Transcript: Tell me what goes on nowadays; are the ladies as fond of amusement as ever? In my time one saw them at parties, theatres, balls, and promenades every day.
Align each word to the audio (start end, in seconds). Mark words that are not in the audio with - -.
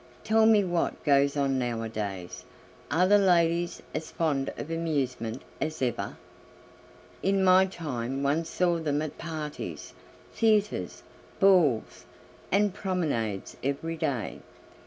Tell 0.23 0.47
me 0.47 0.63
what 0.63 1.03
goes 1.03 1.37
on 1.37 1.59
nowadays; 1.59 2.43
are 2.89 3.07
the 3.07 3.19
ladies 3.19 3.83
as 3.93 4.09
fond 4.09 4.51
of 4.57 4.71
amusement 4.71 5.43
as 5.61 5.79
ever? 5.79 6.17
In 7.21 7.43
my 7.43 7.67
time 7.67 8.23
one 8.23 8.43
saw 8.45 8.79
them 8.79 9.03
at 9.03 9.19
parties, 9.19 9.93
theatres, 10.33 11.03
balls, 11.39 12.05
and 12.51 12.73
promenades 12.73 13.55
every 13.63 13.95
day. 13.95 14.39